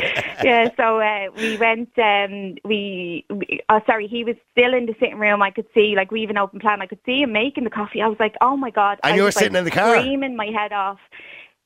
yeah, 0.44 0.70
so 0.76 1.00
uh, 1.00 1.26
we 1.36 1.56
went. 1.58 1.90
Um, 1.98 2.56
we, 2.64 3.26
we 3.28 3.60
oh, 3.68 3.80
sorry, 3.86 4.06
he 4.06 4.24
was 4.24 4.36
still 4.52 4.72
in 4.72 4.86
the 4.86 4.94
sitting 5.00 5.18
room. 5.18 5.42
I 5.42 5.50
could 5.50 5.66
see, 5.74 5.96
like, 5.96 6.10
we 6.10 6.22
have 6.22 6.30
an 6.30 6.38
open 6.38 6.60
plan. 6.60 6.80
I 6.80 6.86
could 6.86 7.00
see 7.04 7.22
him 7.22 7.32
making 7.32 7.64
the 7.64 7.70
coffee. 7.70 8.00
I 8.00 8.06
was 8.06 8.18
like, 8.20 8.36
oh 8.40 8.56
my 8.56 8.70
god! 8.70 9.00
And 9.02 9.12
I 9.12 9.16
you 9.16 9.22
were 9.22 9.26
was, 9.26 9.36
like, 9.36 9.44
sitting 9.44 9.58
in 9.58 9.64
the 9.64 9.70
car? 9.70 9.98
screaming 9.98 10.36
my 10.36 10.46
head 10.46 10.72
off. 10.72 10.98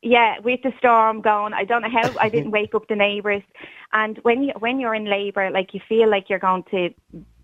Yeah, 0.03 0.41
with 0.41 0.63
the 0.63 0.73
storm 0.79 1.21
going, 1.21 1.53
I 1.53 1.65
don't 1.65 1.83
know 1.83 1.91
how 1.91 2.13
I 2.19 2.29
didn't 2.29 2.51
wake 2.59 2.75
up 2.75 2.89
the 2.89 2.97
neighbours. 2.97 3.43
And 3.93 4.19
when 4.23 4.43
you 4.43 4.53
when 4.59 4.81
you're 4.81 4.95
in 4.95 5.05
labour, 5.05 5.51
like 5.51 5.75
you 5.75 5.81
feel 5.89 6.11
like 6.11 6.29
you're 6.29 6.41
going 6.41 6.65
to, 6.73 6.91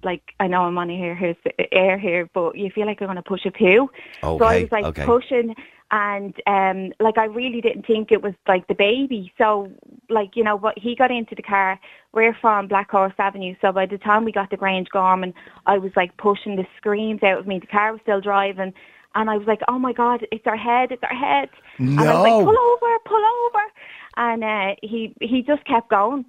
like 0.03 0.35
I 0.41 0.47
know 0.47 0.62
I'm 0.62 0.79
on 0.79 0.91
air 0.91 1.17
here, 1.17 1.37
air 1.73 1.99
here, 1.99 2.29
but 2.33 2.56
you 2.56 2.71
feel 2.71 2.87
like 2.87 3.00
you're 3.00 3.09
going 3.09 3.17
to 3.17 3.23
push 3.23 3.45
a 3.47 3.50
poo. 3.50 3.91
so 4.39 4.45
I 4.45 4.62
was 4.62 4.73
like 4.73 4.85
okay. 4.85 5.05
pushing, 5.05 5.55
and 5.91 6.35
um, 6.47 6.93
like 7.00 7.19
I 7.19 7.25
really 7.25 7.61
didn't 7.61 7.87
think 7.87 8.12
it 8.12 8.23
was 8.23 8.35
like 8.47 8.67
the 8.69 8.75
baby. 8.75 9.33
So 9.39 9.71
like 10.09 10.37
you 10.37 10.45
know, 10.45 10.59
but 10.59 10.79
he 10.79 10.95
got 10.95 11.11
into 11.11 11.35
the 11.35 11.43
car. 11.43 11.79
We're 12.12 12.37
from 12.41 12.69
Black 12.69 12.91
Horse 12.91 13.15
Avenue, 13.19 13.55
so 13.61 13.73
by 13.73 13.87
the 13.87 13.99
time 13.99 14.25
we 14.25 14.33
got 14.33 14.50
to 14.50 14.56
Grangegorman, 14.56 15.35
I 15.67 15.79
was 15.79 15.93
like 15.97 16.17
pushing 16.17 16.56
the 16.56 16.67
screams 16.77 17.23
out 17.23 17.39
of 17.39 17.47
me. 17.47 17.59
The 17.59 17.67
car 17.67 17.93
was 17.93 18.00
still 18.03 18.21
driving. 18.21 18.73
And 19.15 19.31
I 19.31 19.39
was 19.39 19.47
like, 19.47 19.61
"Oh 19.69 19.79
my 19.79 19.93
God, 19.93 20.25
it's 20.31 20.47
our 20.47 20.56
head! 20.56 20.93
It's 20.93 21.03
our 21.03 21.17
head!" 21.17 21.49
And 21.79 21.99
I 21.99 22.15
was 22.15 22.23
like, 22.23 22.45
"Pull 22.45 22.59
over, 22.59 22.99
pull 23.05 23.25
over!" 23.47 23.65
And 24.17 24.45
uh, 24.45 24.75
he 24.83 25.15
he 25.21 25.43
just 25.43 25.65
kept 25.65 25.89
going. 25.89 26.27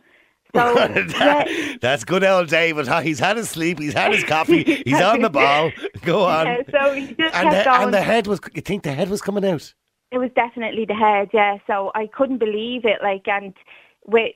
So 0.55 0.73
yeah, 1.19 1.75
That's 1.79 2.03
good 2.03 2.23
old 2.23 2.49
David. 2.49 2.87
huh? 2.87 3.01
He's 3.01 3.19
had 3.19 3.37
his 3.37 3.49
sleep. 3.49 3.79
He's 3.79 3.93
had 3.93 4.11
his 4.13 4.23
coffee. 4.23 4.63
He's 4.85 4.99
on 4.99 5.21
the 5.21 5.29
ball. 5.29 5.71
Go 6.01 6.23
on. 6.25 6.47
yeah, 6.47 6.61
so 6.71 6.93
he 6.93 7.07
just 7.13 7.35
and, 7.35 7.49
kept 7.49 7.65
the, 7.65 7.69
going. 7.69 7.83
and 7.83 7.93
the 7.93 8.01
head 8.01 8.25
was. 8.25 8.39
You 8.53 8.61
think 8.61 8.81
the 8.83 8.91
head 8.91 9.09
was 9.09 9.21
coming 9.21 9.45
out? 9.45 9.73
It 10.11 10.17
was 10.17 10.31
definitely 10.35 10.85
the 10.85 10.95
head, 10.95 11.29
yeah. 11.33 11.57
So 11.67 11.91
I 11.93 12.07
couldn't 12.07 12.39
believe 12.39 12.83
it. 12.83 12.97
Like, 13.03 13.27
and 13.27 13.53
with, 14.07 14.35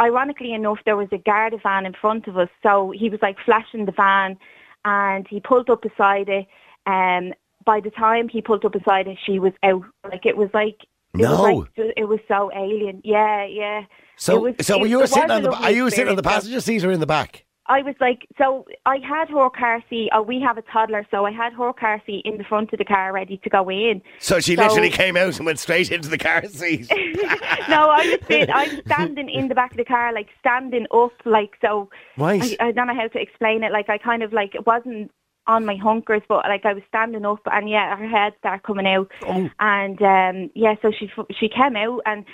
ironically 0.00 0.54
enough, 0.54 0.78
there 0.86 0.96
was 0.96 1.08
a 1.12 1.18
Garda 1.18 1.58
van 1.62 1.84
in 1.84 1.92
front 1.92 2.26
of 2.26 2.38
us. 2.38 2.48
So 2.62 2.90
he 2.98 3.10
was 3.10 3.20
like 3.20 3.36
flashing 3.44 3.84
the 3.84 3.92
van, 3.92 4.38
and 4.86 5.26
he 5.28 5.40
pulled 5.40 5.68
up 5.68 5.82
beside 5.82 6.30
it. 6.30 6.46
And 6.86 7.34
by 7.66 7.80
the 7.80 7.90
time 7.90 8.30
he 8.30 8.40
pulled 8.40 8.64
up 8.64 8.72
beside 8.72 9.08
it, 9.08 9.18
she 9.26 9.38
was 9.38 9.52
out. 9.62 9.84
Like 10.04 10.24
it 10.24 10.38
was 10.38 10.48
like. 10.54 10.78
It 11.14 11.20
No. 11.22 11.30
was 11.30 11.66
like 11.78 11.92
it 11.96 12.04
was 12.08 12.20
so 12.28 12.50
alien. 12.54 13.00
Yeah, 13.04 13.44
yeah. 13.44 13.82
So, 14.16 14.40
was- 14.40 14.54
so 14.60 14.84
it- 14.84 14.88
you 14.90 14.98
were 14.98 15.06
sitting 15.06 15.30
on 15.30 15.42
the. 15.42 15.52
Are 15.52 15.70
you 15.70 15.88
sitting 15.90 16.08
on 16.08 16.16
the 16.16 16.22
passenger 16.22 16.60
seat 16.60 16.84
or 16.84 16.90
in 16.90 17.00
the 17.00 17.06
back? 17.06 17.44
I 17.66 17.80
was 17.80 17.94
like, 17.98 18.26
so 18.36 18.66
I 18.84 18.98
had 18.98 19.30
her 19.30 19.48
car 19.48 19.82
seat. 19.88 20.10
Oh, 20.12 20.20
we 20.20 20.38
have 20.38 20.58
a 20.58 20.62
toddler, 20.62 21.06
so 21.10 21.24
I 21.24 21.30
had 21.30 21.54
her 21.54 21.72
car 21.72 22.02
seat 22.04 22.20
in 22.26 22.36
the 22.36 22.44
front 22.44 22.70
of 22.74 22.78
the 22.78 22.84
car 22.84 23.10
ready 23.10 23.38
to 23.38 23.48
go 23.48 23.70
in. 23.70 24.02
So 24.18 24.38
she 24.38 24.54
So- 24.54 24.64
literally 24.64 24.90
came 24.90 25.16
out 25.16 25.38
and 25.38 25.46
went 25.46 25.58
straight 25.58 25.90
into 25.90 26.10
the 26.10 26.18
car 26.18 26.44
seat. 26.44 26.90
no, 27.70 27.88
I 27.90 28.18
was 28.18 28.26
sit- 28.28 28.50
I 28.50 28.64
was 28.64 28.80
standing 28.86 29.30
in 29.30 29.48
the 29.48 29.54
back 29.54 29.70
of 29.70 29.76
the 29.78 29.84
car, 29.84 30.12
like 30.12 30.28
standing 30.40 30.86
up, 30.92 31.12
like 31.24 31.52
so. 31.62 31.88
Right. 32.18 32.54
I, 32.60 32.66
I 32.68 32.72
don't 32.72 32.86
know 32.86 32.94
how 32.94 33.08
to 33.08 33.18
explain 33.18 33.64
it. 33.64 33.72
Like 33.72 33.88
I 33.88 33.96
kind 33.98 34.22
of 34.22 34.32
like 34.34 34.54
it 34.54 34.66
wasn't 34.66 35.10
on 35.46 35.64
my 35.66 35.76
hunkers, 35.76 36.22
but 36.28 36.44
like 36.48 36.64
I 36.64 36.72
was 36.72 36.82
standing 36.88 37.24
up, 37.26 37.40
and 37.52 37.68
yeah, 37.68 37.96
her 37.96 38.08
head 38.08 38.32
started 38.38 38.62
coming 38.62 38.86
out, 38.86 39.10
Oh. 39.26 39.50
and 39.60 40.00
um 40.02 40.50
yeah, 40.54 40.74
so 40.82 40.90
she 40.98 41.10
f- 41.16 41.26
she 41.38 41.48
came 41.48 41.76
out, 41.76 42.00
and 42.06 42.24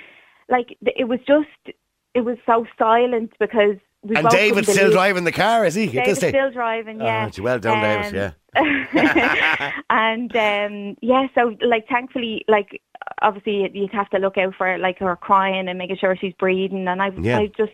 like 0.49 0.77
it 0.83 1.09
was 1.09 1.21
just 1.27 1.77
it 2.15 2.21
was 2.23 2.39
so 2.47 2.67
silent 2.79 3.33
because 3.39 3.77
we 4.03 4.17
and 4.17 4.29
David's 4.31 4.73
still 4.73 4.91
driving 4.91 5.25
the 5.25 5.33
car, 5.33 5.65
is 5.67 5.75
he? 5.75 5.87
David's 5.87 6.19
still 6.19 6.51
driving, 6.51 7.01
yeah. 7.01 7.29
Oh, 7.39 7.43
well 7.43 7.59
done, 7.59 7.83
David, 7.83 8.07
Um, 8.07 8.33
yeah. 8.57 9.73
and 9.91 10.35
um 10.37 10.97
yeah, 11.03 11.27
so 11.35 11.57
like 11.67 11.87
thankfully, 11.89 12.45
like 12.49 12.81
obviously 13.23 13.71
you'd 13.75 13.93
have 13.93 14.09
to 14.11 14.19
look 14.19 14.39
out 14.39 14.55
for 14.57 14.79
like 14.79 14.99
her 14.99 15.17
crying 15.17 15.69
and 15.69 15.79
making 15.79 15.97
sure 15.99 16.17
she's 16.17 16.35
breathing, 16.39 16.87
and 16.89 17.03
I, 17.03 17.11
Yeah. 17.21 17.39
I 17.39 17.47
just 17.57 17.73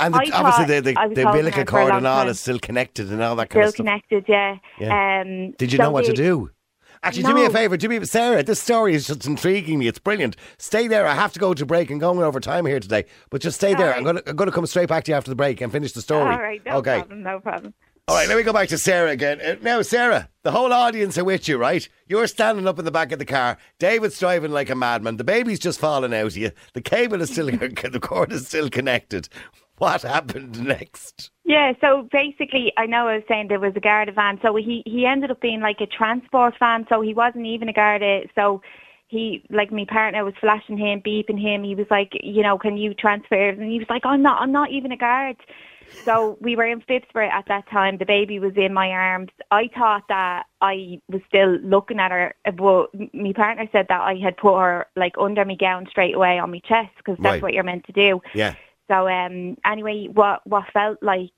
And 0.00 0.14
the, 0.14 0.32
obviously 0.32 0.64
the, 0.64 0.80
the, 0.80 1.14
the 1.14 1.28
umbilical 1.28 1.60
her 1.60 1.66
for 1.66 1.78
a 1.78 1.84
cord 1.84 1.94
and 1.94 2.06
all 2.06 2.22
time. 2.22 2.28
is 2.28 2.40
still 2.40 2.58
connected 2.58 3.10
and 3.12 3.22
all 3.22 3.36
that 3.36 3.50
kind 3.50 3.68
still 3.68 3.84
of 3.84 3.90
stuff. 3.90 4.02
Still 4.06 4.22
connected, 4.22 4.32
yeah. 4.32 4.58
Yeah. 4.78 5.20
Um, 5.20 5.52
Did 5.52 5.72
you 5.72 5.76
so 5.76 5.84
know 5.84 5.90
what 5.90 6.06
to 6.06 6.12
do? 6.12 6.50
Actually, 7.02 7.22
do 7.22 7.34
me 7.34 7.46
a 7.46 7.50
favour. 7.50 7.78
Do 7.78 7.88
me, 7.88 8.04
Sarah. 8.04 8.42
This 8.42 8.60
story 8.60 8.94
is 8.94 9.06
just 9.06 9.26
intriguing 9.26 9.78
me. 9.78 9.88
It's 9.88 9.98
brilliant. 9.98 10.36
Stay 10.58 10.86
there. 10.86 11.06
I 11.06 11.14
have 11.14 11.32
to 11.32 11.40
go 11.40 11.54
to 11.54 11.64
break 11.64 11.90
and 11.90 11.98
going 11.98 12.18
over 12.18 12.40
time 12.40 12.66
here 12.66 12.78
today. 12.78 13.06
But 13.30 13.40
just 13.40 13.56
stay 13.56 13.74
there. 13.74 13.92
All 13.92 13.98
I'm 13.98 14.04
going 14.04 14.16
to 14.16 14.28
I'm 14.28 14.36
going 14.36 14.50
to 14.50 14.54
come 14.54 14.66
straight 14.66 14.90
back 14.90 15.04
to 15.04 15.12
you 15.12 15.16
after 15.16 15.30
the 15.30 15.36
break 15.36 15.62
and 15.62 15.72
finish 15.72 15.92
the 15.92 16.02
story. 16.02 16.30
All 16.30 16.40
right, 16.40 16.60
no 16.66 16.76
okay. 16.76 16.98
problem, 16.98 17.22
no 17.22 17.40
problem. 17.40 17.72
All 18.06 18.16
right. 18.16 18.28
Let 18.28 18.36
me 18.36 18.42
go 18.42 18.52
back 18.52 18.68
to 18.68 18.76
Sarah 18.78 19.10
again. 19.10 19.40
Uh, 19.40 19.56
now, 19.62 19.80
Sarah, 19.80 20.28
the 20.42 20.50
whole 20.50 20.72
audience 20.72 21.16
are 21.16 21.24
with 21.24 21.48
you, 21.48 21.56
right? 21.56 21.88
You're 22.06 22.26
standing 22.26 22.66
up 22.66 22.78
in 22.78 22.84
the 22.84 22.90
back 22.90 23.12
of 23.12 23.18
the 23.18 23.24
car. 23.24 23.56
David's 23.78 24.18
driving 24.18 24.50
like 24.50 24.68
a 24.68 24.74
madman. 24.74 25.16
The 25.16 25.24
baby's 25.24 25.58
just 25.58 25.80
fallen 25.80 26.12
out 26.12 26.26
of 26.26 26.36
you. 26.36 26.50
The 26.74 26.82
cable 26.82 27.22
is 27.22 27.30
still, 27.30 27.46
the 27.50 28.00
cord 28.02 28.32
is 28.32 28.48
still 28.48 28.68
connected. 28.68 29.28
What 29.80 30.02
happened 30.02 30.62
next? 30.62 31.30
Yeah, 31.44 31.72
so 31.80 32.06
basically, 32.12 32.72
I 32.76 32.84
know 32.84 33.08
I 33.08 33.16
was 33.16 33.24
saying 33.26 33.48
there 33.48 33.58
was 33.58 33.72
a 33.74 33.80
Garda 33.80 34.12
van, 34.12 34.38
so 34.42 34.54
he 34.54 34.82
he 34.84 35.06
ended 35.06 35.30
up 35.30 35.40
being 35.40 35.60
like 35.60 35.80
a 35.80 35.86
transport 35.86 36.54
van, 36.58 36.86
so 36.90 37.00
he 37.00 37.14
wasn't 37.14 37.46
even 37.46 37.68
a 37.70 37.72
Garda. 37.72 38.22
So 38.34 38.60
he, 39.08 39.42
like 39.50 39.72
my 39.72 39.86
partner, 39.86 40.22
was 40.22 40.34
flashing 40.38 40.76
him, 40.76 41.00
beeping 41.00 41.40
him. 41.40 41.64
He 41.64 41.74
was 41.74 41.86
like, 41.90 42.12
you 42.22 42.42
know, 42.42 42.58
can 42.58 42.76
you 42.76 42.92
transfer? 42.92 43.48
And 43.48 43.62
he 43.72 43.78
was 43.78 43.88
like, 43.88 44.04
I'm 44.04 44.22
not, 44.22 44.40
I'm 44.40 44.52
not 44.52 44.70
even 44.70 44.92
a 44.92 44.96
guard. 44.98 45.36
So 46.04 46.38
we 46.40 46.54
were 46.54 46.66
in 46.66 46.82
Phibsborough 46.82 47.30
at 47.32 47.46
that 47.48 47.68
time. 47.68 47.96
The 47.98 48.04
baby 48.04 48.38
was 48.38 48.52
in 48.56 48.72
my 48.72 48.90
arms. 48.90 49.30
I 49.50 49.68
thought 49.76 50.04
that 50.08 50.44
I 50.60 51.00
was 51.08 51.22
still 51.26 51.58
looking 51.64 51.98
at 51.98 52.12
her, 52.12 52.34
but 52.56 52.90
my 53.12 53.32
partner 53.32 53.66
said 53.72 53.86
that 53.88 54.00
I 54.00 54.14
had 54.22 54.36
put 54.36 54.56
her 54.56 54.86
like 54.94 55.14
under 55.18 55.44
my 55.44 55.56
gown 55.56 55.88
straight 55.90 56.14
away 56.14 56.38
on 56.38 56.52
my 56.52 56.60
chest 56.60 56.90
because 56.98 57.16
that's 57.18 57.32
Right. 57.32 57.42
what 57.42 57.54
you're 57.54 57.64
meant 57.64 57.86
to 57.86 57.92
do. 57.92 58.20
Yeah. 58.34 58.54
So 58.90 59.06
um, 59.08 59.56
anyway, 59.64 60.08
what 60.12 60.44
what 60.46 60.64
felt 60.72 60.98
like 61.02 61.30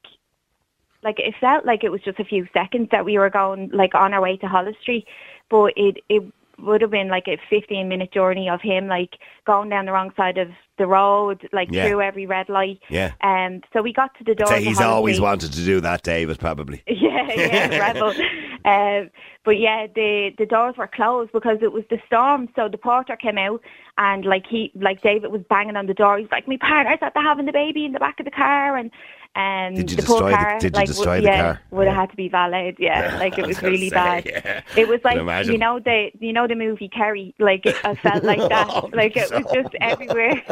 like 1.05 1.19
it 1.19 1.35
felt 1.41 1.67
like 1.67 1.85
it 1.85 1.91
was 1.91 2.01
just 2.03 2.19
a 2.19 2.25
few 2.25 2.47
seconds 2.55 2.89
that 2.93 3.05
we 3.05 3.19
were 3.19 3.29
going 3.31 3.71
like 3.73 3.95
on 3.95 4.15
our 4.15 4.21
way 4.23 4.37
to 4.39 4.47
Holles 4.49 4.75
Street, 4.81 5.07
but 5.51 5.73
it 5.77 5.97
it 6.09 6.23
would 6.59 6.81
have 6.81 6.91
been 6.93 7.09
like 7.09 7.27
a 7.27 7.37
15 7.51 7.89
minute 7.89 8.13
journey 8.13 8.49
of 8.49 8.61
him 8.63 8.87
like 8.87 9.17
going 9.47 9.69
down 9.69 9.85
the 9.85 9.91
wrong 9.93 10.13
side 10.17 10.39
of 10.39 10.49
the 10.79 10.87
road, 10.87 11.49
like 11.53 11.69
Yeah. 11.73 11.89
through 11.89 12.03
every 12.03 12.25
red 12.27 12.49
light. 12.49 12.79
Yeah. 12.89 13.13
Um, 13.21 13.63
so 13.73 13.83
we 13.83 13.93
got 13.93 14.17
to 14.19 14.25
the 14.25 14.35
door. 14.37 14.47
Say 14.47 14.63
he's 14.63 14.81
always 14.81 15.17
Street. 15.17 15.25
wanted 15.25 15.53
to 15.55 15.65
do 15.65 15.81
that, 15.81 16.03
David, 16.03 16.39
probably. 16.39 16.83
Yeah, 16.89 17.33
yeah, 17.35 17.79
rebel. 17.79 18.13
Um, 18.65 19.11
but 19.45 19.59
yeah, 19.59 19.87
the 19.95 20.33
the 20.39 20.47
doors 20.47 20.77
were 20.77 20.87
closed 20.89 21.33
because 21.33 21.59
it 21.63 21.73
was 21.73 21.85
the 21.91 22.01
storm. 22.07 22.49
So 22.57 22.69
the 22.69 22.79
porter 22.79 23.17
came 23.17 23.39
out 23.39 23.61
and 23.99 24.25
like 24.25 24.47
he, 24.47 24.71
like 24.75 25.03
David 25.03 25.31
was 25.33 25.43
banging 25.49 25.77
on 25.77 25.87
the 25.87 25.95
door. 25.95 26.19
He's 26.19 26.31
like, 26.31 26.47
"My 26.49 26.57
partner's 26.59 26.99
the 27.01 27.11
having 27.21 27.47
the 27.47 27.53
baby 27.53 27.85
in 27.85 27.93
the 27.93 27.99
back 28.01 28.19
of 28.21 28.25
the 28.25 28.31
car," 28.31 28.77
and 28.77 28.91
um, 29.35 29.75
Did 29.75 29.91
you 29.91 29.97
the 29.97 30.03
poor 30.03 30.21
destroy 30.21 30.31
the- 30.31 30.37
car, 30.37 30.59
did 30.59 30.75
you 30.75 30.79
like, 30.79 30.87
destroy 30.87 31.05
w- 31.17 31.23
the 31.23 31.29
yeah, 31.29 31.43
car? 31.43 31.61
would 31.71 31.87
have 31.87 31.95
Yeah. 31.95 32.01
had 32.03 32.11
to 32.11 32.17
be 32.17 32.29
valeted. 32.29 32.77
Yeah, 32.79 33.17
like 33.19 33.39
it 33.39 33.47
was 33.47 33.57
was 33.57 33.63
really 33.63 33.89
say, 33.89 33.95
bad. 33.95 34.27
yeah. 34.27 34.61
It 34.77 34.89
was 34.89 35.01
like 35.05 35.47
you 35.47 35.57
know 35.59 35.79
the 35.81 36.11
you 36.21 36.33
know 36.35 36.47
the 36.47 36.55
movie 36.55 36.89
Carrie. 36.89 37.35
Like 37.39 37.67
I 37.85 37.95
felt 37.95 38.25
like 38.25 38.41
that. 38.49 38.69
Oh, 38.75 38.91
like 38.93 39.17
it 39.17 39.31
was 39.31 39.45
just 39.53 39.75
everywhere. 39.81 40.43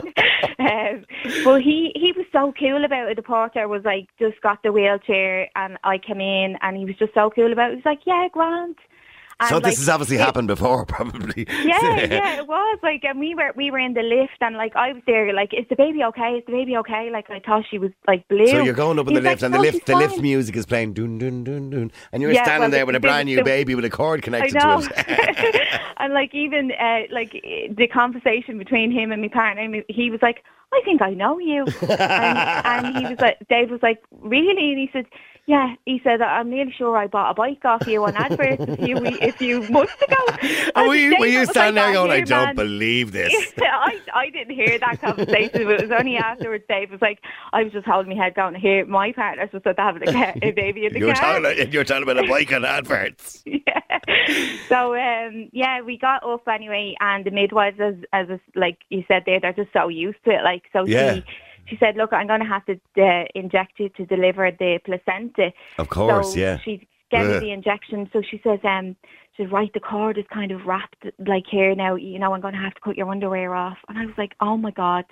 um, 0.59 1.05
but 1.45 1.63
he 1.63 1.93
he 1.95 2.13
was 2.13 2.27
so 2.33 2.53
cool 2.59 2.85
about 2.85 3.09
it. 3.11 3.17
The 3.17 3.23
porter 3.23 3.69
was 3.69 3.85
like 3.85 4.09
just 4.19 4.41
got 4.41 4.63
the 4.63 4.73
wheelchair, 4.73 5.49
and 5.57 5.77
I 5.85 5.99
came 5.99 6.21
in, 6.21 6.57
and 6.63 6.77
he 6.77 6.85
was 6.85 6.97
just 6.97 7.15
so 7.15 7.31
cool 7.31 7.53
about 7.53 7.69
it. 7.71 7.73
He 7.73 7.77
was 7.77 7.85
like, 7.85 8.00
"Yeah, 8.07 8.29
Grant." 8.33 8.77
And, 9.43 9.49
So 9.49 9.55
like, 9.55 9.65
this 9.65 9.79
has 9.79 9.89
obviously 9.89 10.17
it- 10.17 10.21
happened 10.21 10.49
before, 10.49 10.85
probably. 10.97 11.47
yeah, 11.49 11.97
yeah, 11.97 12.39
it 12.41 12.47
was 12.47 12.79
like, 12.83 13.03
and 13.05 13.19
we 13.19 13.35
were 13.35 13.53
we 13.57 13.71
were 13.71 13.79
in 13.79 13.95
the 13.95 14.03
lift, 14.03 14.37
and 14.43 14.55
like 14.57 14.77
I 14.77 14.93
was 14.93 15.03
there, 15.07 15.33
like, 15.33 15.55
is 15.55 15.65
the 15.71 15.77
baby 15.77 16.05
okay? 16.05 16.33
Is 16.35 16.45
the 16.45 16.53
baby 16.53 16.77
okay? 16.77 17.09
Like 17.11 17.31
I 17.31 17.41
thought 17.41 17.65
she 17.71 17.79
was 17.79 17.91
like 18.07 18.29
blue. 18.29 18.47
So 18.49 18.63
you're 18.63 18.75
going 18.75 18.99
up 18.99 19.09
in 19.09 19.15
the 19.15 19.21
He's 19.21 19.25
like, 19.25 19.33
lift, 19.37 19.43
and 19.45 19.55
the 19.55 19.59
"No, 19.59 19.63
lift, 19.63 19.87
the 19.87 19.97
lift 19.97 20.21
music 20.21 20.57
is 20.57 20.67
playing, 20.67 20.93
dun 20.93 21.17
dun 21.19 21.45
dun 21.45 21.71
dun, 21.71 21.91
and 22.13 22.21
you're 22.23 22.33
Yeah, 22.33 22.45
standing 22.45 22.61
well, 22.65 22.71
there 22.71 22.81
the- 22.81 22.87
with 22.87 22.97
a 22.97 23.01
brand 23.01 23.27
new 23.29 23.37
the- 23.37 23.43
baby 23.45 23.75
with 23.75 23.85
a 23.87 23.91
cord 23.91 24.21
connected 24.23 24.61
to 24.61 24.91
it. 24.95 25.67
and 25.97 26.13
like 26.13 26.35
even 26.35 26.73
uh, 26.73 27.03
like 27.11 27.33
the 27.33 27.87
conversation 27.91 28.59
between 28.59 28.91
him 28.91 29.11
and 29.11 29.23
my 29.23 29.29
partner, 29.29 29.83
he 29.89 30.11
was 30.11 30.21
like, 30.21 30.45
"I 30.75 30.83
think 30.85 31.01
I 31.01 31.15
know 31.15 31.39
you," 31.39 31.65
and, 31.81 32.85
and 32.85 32.97
he 32.99 33.07
was 33.07 33.19
like, 33.21 33.39
Dave 33.49 33.71
was 33.71 33.83
like, 33.83 34.03
"Really?" 34.21 34.71
And 34.73 34.79
he 34.79 34.91
said, 34.93 35.07
"Yeah." 35.47 35.75
He 35.87 36.01
said, 36.05 36.21
"I'm 36.23 36.51
nearly 36.51 36.73
sure 36.73 36.97
I 36.97 37.07
bought 37.07 37.31
a 37.31 37.35
bike 37.35 37.65
off 37.65 37.87
you 37.87 38.05
on 38.05 38.15
adverts 38.17 38.63
a 38.67 38.77
few 38.77 38.97
we- 38.99 39.19
a 39.21 39.33
few 39.33 39.63
months 39.69 39.95
ago." 40.03 40.17
And 40.77 40.89
were 40.89 40.95
you, 40.95 41.17
were 41.19 41.27
you 41.27 41.45
standing 41.47 41.75
there 41.77 41.91
"Oh, 41.91 42.07
going, 42.07 42.11
I 42.11 42.21
don't 42.21 42.47
man." 42.47 42.57
believe 42.57 43.13
this? 43.13 43.33
I, 43.61 43.99
I 44.15 44.31
didn't 44.31 44.55
hear 44.55 44.79
that 44.79 45.01
conversation, 45.01 45.65
but 45.65 45.81
it 45.81 45.89
was 45.89 45.91
only 45.99 46.17
afterwards 46.17 46.65
Dave 46.69 46.91
was 46.91 47.01
like, 47.03 47.19
I 47.53 47.63
was 47.65 47.73
just 47.73 47.87
holding 47.87 48.17
my 48.17 48.23
head 48.25 48.35
down 48.35 48.53
to 48.55 48.59
hear 48.59 48.85
my 48.87 49.13
partners 49.13 49.51
was 49.53 49.63
having 49.77 50.09
a, 50.09 50.13
car, 50.13 50.35
a 50.43 50.51
baby 50.53 50.87
in 50.87 50.93
the 50.93 50.99
You 51.01 51.07
were, 51.07 51.15
car. 51.15 51.41
talking, 51.41 51.73
you 51.73 51.79
were 51.79 51.85
talking 51.85 52.03
about 52.03 52.25
a 52.25 52.29
bike 52.29 52.53
on 52.53 52.65
adverts. 52.65 53.43
yeah. 53.47 53.81
So 54.69 54.95
um, 54.95 55.49
yeah, 55.53 55.81
we 55.83 55.99
got 55.99 56.23
up 56.25 56.47
anyway, 56.49 56.95
and 57.01 57.25
the 57.25 57.31
midwives, 57.31 57.81
as 57.81 57.95
as 58.13 58.29
like 58.55 58.79
you 58.89 59.05
said 59.09 59.25
there, 59.27 59.41
they're 59.41 59.53
just 59.53 59.73
so 59.73 59.89
used 59.89 60.23
to 60.25 60.31
it. 60.31 60.45
Like 60.45 60.63
so, 60.73 60.87
Yeah. 60.87 61.15
she 61.17 61.25
she 61.71 61.77
said, 61.79 61.97
"Look, 61.97 62.13
I'm 62.13 62.27
going 62.27 62.41
to 62.41 62.47
have 62.47 62.65
to 62.67 62.75
uh, 63.03 63.25
inject 63.35 63.79
you 63.79 63.89
to 63.91 64.05
deliver 64.05 64.51
the 64.51 64.81
placenta." 64.85 65.53
Of 65.79 65.89
course, 65.89 66.35
so 66.35 66.39
yeah. 66.39 66.59
She 66.59 66.89
gave 67.11 67.27
me 67.27 67.35
Ugh. 67.37 67.43
the 67.43 67.53
injection, 67.53 68.09
so 68.13 68.23
she 68.23 68.41
says, 68.45 68.61
um, 68.63 68.97
she 69.37 69.43
says, 69.43 69.53
right, 69.53 69.73
the 69.73 69.81
cord 69.81 70.17
is 70.17 70.25
kind 70.33 70.53
of 70.53 70.65
wrapped 70.67 71.07
like 71.27 71.45
here 71.51 71.75
now. 71.75 71.95
You 71.97 72.19
know, 72.19 72.35
I'm 72.35 72.41
going 72.41 72.55
to 72.55 72.61
have 72.61 72.75
to 72.75 72.81
cut 72.81 72.97
your 72.97 73.11
underwear 73.11 73.55
off, 73.55 73.79
and 73.89 73.97
I 73.99 74.07
was 74.07 74.19
like, 74.19 74.35
oh 74.41 74.57
my 74.57 74.73
god. 74.73 75.05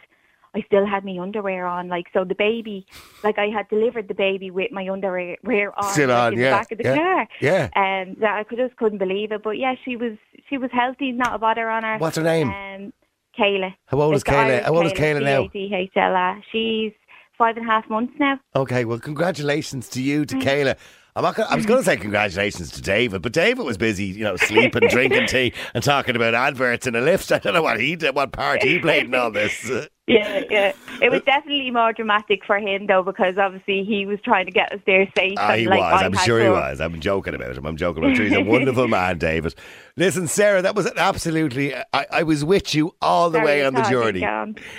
I 0.55 0.63
still 0.63 0.87
had 0.87 1.05
my 1.05 1.19
underwear 1.21 1.67
on, 1.67 1.89
like 1.89 2.07
so. 2.15 2.25
The 2.25 2.35
baby, 2.35 2.87
like 3.23 3.39
I 3.39 3.49
had 3.49 3.69
delivered 3.69 4.09
the 4.09 4.15
baby 4.15 4.51
with 4.51 4.73
my 4.73 4.89
underwear 4.89 5.37
on, 5.79 5.93
Still 5.93 6.09
like, 6.09 6.33
in 6.33 6.39
yeah, 6.39 6.51
the 6.51 6.57
back 6.57 6.73
of 6.73 6.79
the 6.79 6.85
yeah, 6.85 6.97
car. 6.97 7.29
yeah. 7.41 7.69
Um, 7.77 8.17
I 8.25 8.45
could, 8.45 8.57
just 8.57 8.75
couldn't 8.77 8.97
believe 8.99 9.31
it. 9.31 9.43
But 9.43 9.59
yeah, 9.59 9.75
she 9.85 9.97
was 9.97 10.17
she 10.49 10.57
was 10.57 10.71
healthy, 10.73 11.13
not 11.13 11.35
a 11.35 11.39
bother 11.39 11.69
on 11.69 11.83
her. 11.83 11.99
What's 11.99 12.17
her 12.17 12.23
name? 12.23 12.49
Um, 12.49 12.93
Cadhla. 13.39 13.75
How 13.87 14.01
old 14.01 14.15
is 14.15 14.25
Cadhla? 14.25 14.63
How 14.63 14.75
old 14.75 14.87
is 14.87 14.93
Cadhla 14.93 15.23
now? 15.23 15.49
C-A-D-H-L-A. 15.53 16.43
She's 16.51 16.93
five 17.37 17.57
and 17.57 17.67
a 17.67 17.71
half 17.71 17.89
months 17.89 18.13
now. 18.19 18.41
Okay, 18.57 18.85
well, 18.85 18.99
congratulations 18.99 19.89
to 19.91 20.03
you, 20.03 20.25
to 20.25 20.35
Cadhla. 20.37 20.77
I'm 21.17 21.25
not 21.25 21.35
gonna, 21.35 21.49
I 21.49 21.57
was 21.57 21.67
going 21.67 21.81
to 21.81 21.85
say 21.85 21.97
congratulations 21.97 22.71
to 22.73 22.83
David, 22.83 23.23
but 23.23 23.33
David 23.33 23.65
was 23.65 23.77
busy, 23.77 24.05
you 24.05 24.23
know, 24.23 24.37
sleeping, 24.37 24.89
drinking 24.89 25.27
tea, 25.27 25.53
and 25.75 25.83
talking 25.83 26.15
about 26.15 26.35
adverts 26.35 26.87
in 26.87 26.95
a 26.95 27.01
lift. 27.01 27.33
I 27.33 27.39
don't 27.39 27.55
know 27.55 27.63
what 27.63 27.81
he 27.81 27.97
did, 27.97 28.15
what 28.15 28.33
part 28.33 28.63
he 28.63 28.79
played 28.79 29.07
in 29.07 29.15
all 29.15 29.31
this. 29.31 29.69
Yeah, 30.09 30.43
yeah. 30.51 30.73
It 31.01 31.11
was 31.11 31.23
definitely 31.23 31.71
more 31.71 31.93
dramatic 31.93 32.45
for 32.45 32.59
him 32.59 32.87
though, 32.87 33.03
because 33.03 33.37
obviously 33.39 33.85
he 33.85 34.07
was 34.07 34.19
trying 34.23 34.47
to 34.47 34.53
get 34.53 34.73
us 34.73 34.81
there 34.87 35.07
safe. 35.17 35.35
Ah, 35.37 35.55
he 35.55 35.67
like, 35.67 35.81
was. 35.81 36.03
I 36.03 36.07
I'm 36.07 36.15
sure 36.15 36.43
he 36.43 36.49
was. 36.49 36.81
I'm 36.81 36.99
joking 37.01 37.35
about 37.35 37.57
him. 37.57 37.67
I'm 37.67 37.77
joking 37.77 38.03
about 38.03 38.17
him. 38.17 38.25
He's 38.25 38.37
a 38.37 38.43
wonderful 38.43 38.89
man, 38.89 39.19
David. 39.19 39.55
Listen, 39.97 40.27
Sarah, 40.27 40.63
that 40.63 40.75
was 40.75 40.87
an 40.87 40.95
absolutely. 40.97 41.75
I, 41.75 42.07
I 42.11 42.23
was 42.23 42.45
with 42.45 42.75
you 42.75 42.95
all 43.03 43.31
the 43.31 43.39
Sorry, 43.39 43.47
way 43.47 43.65
on 43.65 43.75
the 43.75 43.83
journey. 43.83 44.21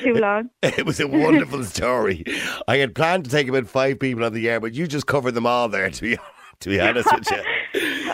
Too 0.02 0.14
long. 0.16 0.50
It 0.64 0.86
was 0.86 1.00
a 1.00 1.08
wonderful 1.08 1.64
story. 1.66 2.24
I 2.68 2.78
had 2.78 2.96
planned 2.96 3.26
to 3.26 3.30
take 3.30 3.48
about 3.48 3.68
five 3.68 4.00
people 4.00 4.24
on 4.24 4.34
the 4.34 4.50
air, 4.50 4.60
but 4.60 4.74
you 4.74 4.88
just 4.88 5.08
covered 5.08 5.34
them 5.34 5.46
all 5.46 5.70
there. 5.70 5.90
To 5.90 6.02
be 6.02 6.18
to 6.62 6.70
be 6.70 6.80
honest 6.80 7.08
with 7.14 7.30
you. 7.32 7.42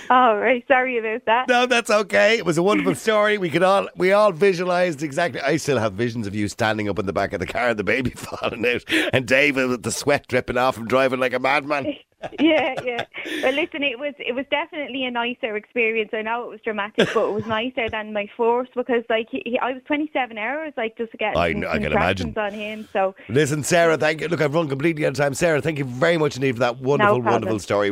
Oh, 0.09 0.35
right. 0.37 0.63
Sorry 0.67 0.97
about 0.97 1.25
that. 1.25 1.47
No, 1.47 1.65
that's 1.65 1.89
okay. 1.89 2.37
It 2.37 2.45
was 2.45 2.57
a 2.57 2.63
wonderful 2.63 2.95
story. 3.05 3.37
We 3.37 3.49
could 3.49 3.63
all 3.63 3.87
we 3.95 4.11
all 4.11 4.31
visualized 4.31 5.01
exactly. 5.03 5.41
I 5.41 5.57
still 5.57 5.79
have 5.79 5.93
visions 5.93 6.27
of 6.27 6.35
you 6.35 6.47
standing 6.47 6.89
up 6.89 6.99
in 6.99 7.05
the 7.05 7.13
back 7.13 7.33
of 7.33 7.39
the 7.39 7.45
car, 7.47 7.69
and 7.69 7.79
the 7.79 7.83
baby 7.83 8.09
falling 8.15 8.65
out, 8.65 8.83
and 9.13 9.27
David 9.27 9.69
with 9.69 9.83
the 9.83 9.91
sweat 9.91 10.27
dripping 10.27 10.57
off 10.57 10.77
him 10.77 10.87
driving 10.87 11.19
like 11.19 11.33
a 11.33 11.39
madman. 11.39 11.85
yeah, 12.39 12.75
yeah. 12.83 13.05
But 13.41 13.53
listen, 13.53 13.83
it 13.83 13.99
was 13.99 14.13
it 14.19 14.33
was 14.33 14.45
definitely 14.49 15.05
a 15.05 15.11
nicer 15.11 15.55
experience. 15.55 16.11
I 16.13 16.21
know 16.21 16.43
it 16.43 16.49
was 16.49 16.61
dramatic, 16.61 17.09
but 17.13 17.29
it 17.29 17.33
was 17.33 17.45
nicer 17.45 17.89
than 17.89 18.13
my 18.13 18.29
force 18.35 18.69
because 18.75 19.03
like 19.09 19.27
he, 19.29 19.41
he, 19.45 19.59
I 19.59 19.73
was 19.73 19.81
27 19.85 20.37
hours 20.37 20.73
like 20.77 20.97
just 20.97 21.11
to 21.11 21.17
get 21.17 21.35
I 21.37 21.51
some 21.53 21.63
I 21.65 21.79
can 21.79 21.91
imagine. 21.91 22.33
on 22.37 22.53
him. 22.53 22.87
So 22.93 23.15
Listen, 23.29 23.63
Sarah, 23.63 23.97
thank 23.97 24.21
you. 24.21 24.27
Look, 24.27 24.41
I've 24.41 24.53
run 24.53 24.67
completely 24.69 25.05
out 25.05 25.09
of 25.09 25.15
time. 25.15 25.33
Sarah, 25.33 25.61
thank 25.61 25.77
you 25.77 25.85
very 25.85 26.17
much 26.17 26.35
indeed 26.35 26.53
for 26.53 26.59
that 26.59 26.77
wonderful, 26.77 27.21
problem. 27.21 27.33
wonderful 27.33 27.59
story. 27.59 27.91